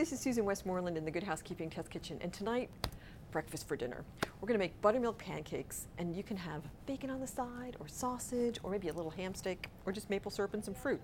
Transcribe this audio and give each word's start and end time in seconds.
this 0.00 0.14
is 0.14 0.20
Susan 0.20 0.46
Westmoreland 0.46 0.96
in 0.96 1.04
the 1.04 1.10
Good 1.10 1.24
Housekeeping 1.24 1.68
Test 1.68 1.90
Kitchen, 1.90 2.18
and 2.22 2.32
tonight, 2.32 2.70
breakfast 3.32 3.68
for 3.68 3.76
dinner. 3.76 4.02
We're 4.40 4.48
to 4.48 4.58
make 4.58 4.80
buttermilk 4.80 5.18
pancakes, 5.18 5.88
and 5.98 6.16
you 6.16 6.22
can 6.22 6.38
have 6.38 6.62
bacon 6.86 7.10
on 7.10 7.20
the 7.20 7.26
side, 7.26 7.76
or 7.78 7.86
sausage, 7.86 8.58
or 8.62 8.70
maybe 8.70 8.88
a 8.88 8.94
little 8.94 9.10
ham 9.10 9.34
steak, 9.34 9.68
or 9.84 9.92
just 9.92 10.08
maple 10.08 10.30
syrup 10.30 10.54
and 10.54 10.64
some 10.64 10.72
fruit. 10.72 11.02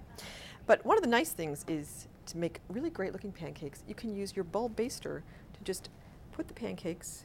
But 0.64 0.82
one 0.87 0.96
of 0.96 1.02
the 1.02 1.11
nice 1.11 1.32
things 1.32 1.62
is 1.69 2.09
to 2.24 2.38
make 2.38 2.61
really 2.70 2.88
great 2.88 3.12
looking 3.12 3.32
pancakes, 3.32 3.84
you 3.87 3.95
can 3.95 4.16
use 4.16 4.34
your 4.34 4.45
bulb 4.45 4.74
baster 4.77 5.20
to 5.52 5.62
just 5.62 5.91
put 6.33 6.48
the 6.48 6.55
pancakes 6.55 7.24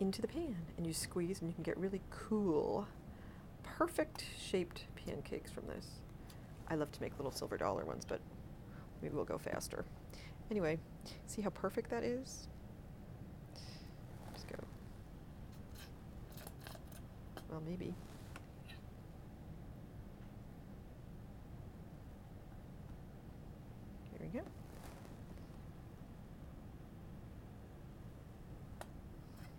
into 0.00 0.20
the 0.20 0.26
pan, 0.26 0.56
and 0.76 0.84
you 0.84 0.92
squeeze, 0.92 1.38
and 1.38 1.48
you 1.48 1.54
can 1.54 1.62
get 1.62 1.78
really 1.78 2.00
cool, 2.10 2.88
perfect 3.62 4.24
shaped 4.36 4.86
pancakes 5.06 5.52
from 5.52 5.68
this. 5.68 5.86
I 6.66 6.74
love 6.74 6.90
to 6.90 7.00
make 7.00 7.16
little 7.16 7.30
silver 7.30 7.56
dollar 7.56 7.84
ones, 7.84 8.04
but 8.04 8.18
maybe 9.02 9.14
we'll 9.14 9.24
go 9.24 9.38
faster. 9.38 9.84
Anyway, 10.50 10.78
see 11.26 11.42
how 11.42 11.50
perfect 11.50 11.90
that 11.90 12.04
is? 12.04 12.48
Just 14.32 14.48
go. 14.48 14.56
Well, 17.50 17.62
maybe. 17.68 17.94
Here 24.10 24.20
we 24.20 24.38
go. 24.38 24.44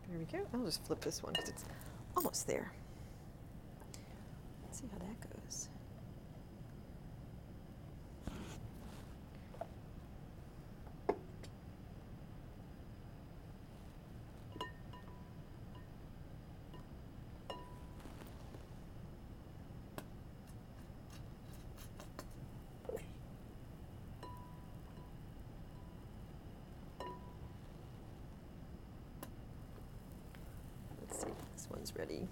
There 0.10 0.20
we 0.20 0.26
go. 0.26 0.46
I'll 0.54 0.66
just 0.66 0.84
flip 0.86 1.02
this 1.02 1.24
one 1.24 1.34
because 1.34 1.50
it's 1.50 1.66
almost 2.16 2.48
there. 2.48 2.72
Let's 4.64 4.80
see 4.80 4.88
how 4.92 5.00
that 5.00 5.20
goes. 5.20 5.70
Let's 31.02 31.20
see, 31.22 31.32
this 31.64 31.70
one's 31.70 31.94
ready. 31.98 32.28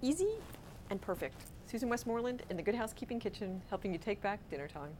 Easy 0.00 0.28
and 0.90 1.00
perfect. 1.00 1.36
Susan 1.66 1.88
Westmoreland 1.88 2.42
in 2.50 2.56
the 2.56 2.62
Good 2.62 2.74
Housekeeping 2.74 3.20
Kitchen, 3.20 3.62
helping 3.68 3.92
you 3.92 3.98
take 3.98 4.20
back 4.20 4.40
dinner 4.50 4.68
time. 4.68 4.90